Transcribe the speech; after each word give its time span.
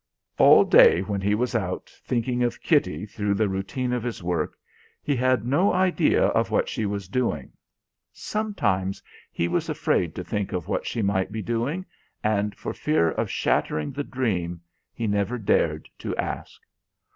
All 0.39 0.63
day 0.63 1.01
when 1.01 1.21
he 1.21 1.35
was 1.35 1.53
out, 1.53 1.87
thinking 1.87 2.41
of 2.41 2.59
Kitty 2.63 3.05
through 3.05 3.35
the 3.35 3.47
routine 3.47 3.93
of 3.93 4.01
his 4.01 4.23
work, 4.23 4.57
he 5.03 5.15
had 5.15 5.45
no 5.45 5.71
idea 5.73 6.23
of 6.29 6.49
what 6.49 6.67
she 6.67 6.87
was 6.87 7.07
doing. 7.07 7.51
Sometimes 8.11 9.03
he 9.31 9.47
was 9.47 9.69
afraid 9.69 10.15
to 10.15 10.23
think 10.23 10.53
of 10.53 10.67
what 10.67 10.87
she 10.87 11.03
might 11.03 11.31
be 11.31 11.43
doing, 11.43 11.85
and 12.23 12.55
for 12.55 12.73
fear 12.73 13.11
of 13.11 13.29
shattering 13.29 13.91
the 13.91 14.03
dream, 14.03 14.61
he 14.91 15.05
never 15.05 15.37
dared 15.37 15.87
to 15.99 16.17
ask. 16.17 16.59